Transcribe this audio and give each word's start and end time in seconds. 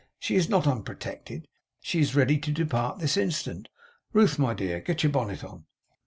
She 0.17 0.35
is 0.35 0.49
not 0.49 0.65
unprotected. 0.65 1.47
She 1.79 1.99
is 1.99 2.15
ready 2.15 2.39
to 2.39 2.51
depart 2.51 2.97
this 2.97 3.17
instant. 3.17 3.69
Ruth, 4.13 4.39
my 4.39 4.55
dear, 4.55 4.79
get 4.81 5.03
your 5.03 5.11
bonnet 5.11 5.43
on! 5.43 5.65